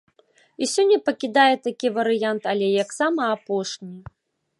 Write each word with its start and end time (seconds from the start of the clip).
І 0.61 0.69
сёння 0.75 0.95
пакідае 1.09 1.55
такі 1.67 1.91
варыянт, 1.97 2.43
але 2.53 2.67
як 2.83 2.89
самы 2.99 3.21
апошні. 3.35 3.95